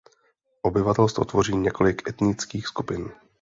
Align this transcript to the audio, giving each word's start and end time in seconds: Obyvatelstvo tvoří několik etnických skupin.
Obyvatelstvo 0.61 1.25
tvoří 1.25 1.57
několik 1.57 2.09
etnických 2.09 2.67
skupin. 2.67 3.09